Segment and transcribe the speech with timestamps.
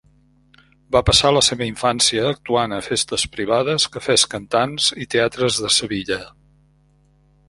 [0.95, 6.19] Va passar la seva infància actuant a festes privades, cafès cantants i teatres de Sevilla.